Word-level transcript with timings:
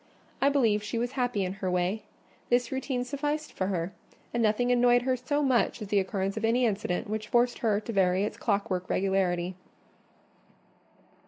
I 0.41 0.49
believe 0.49 0.81
she 0.81 0.97
was 0.97 1.11
happy 1.11 1.45
in 1.45 1.53
her 1.61 1.69
way: 1.69 2.01
this 2.49 2.71
routine 2.71 3.03
sufficed 3.05 3.53
for 3.53 3.67
her; 3.67 3.93
and 4.33 4.41
nothing 4.41 4.71
annoyed 4.71 5.03
her 5.03 5.15
so 5.15 5.43
much 5.43 5.79
as 5.79 5.89
the 5.89 5.99
occurrence 5.99 6.35
of 6.37 6.43
any 6.43 6.65
incident 6.65 7.07
which 7.07 7.27
forced 7.27 7.59
her 7.59 7.79
to 7.81 7.93
vary 7.93 8.23
its 8.23 8.35
clockwork 8.35 8.89
regularity. 8.89 9.53